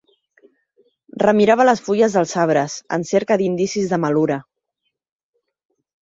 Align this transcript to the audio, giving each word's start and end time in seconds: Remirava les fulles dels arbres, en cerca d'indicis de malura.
Remirava 1.23 1.65
les 1.67 1.81
fulles 1.87 2.15
dels 2.17 2.33
arbres, 2.43 2.77
en 2.97 3.05
cerca 3.09 3.37
d'indicis 3.41 3.91
de 3.91 3.99
malura. 4.05 4.39